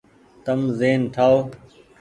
[0.43, 1.39] تم زهين ٺآئو۔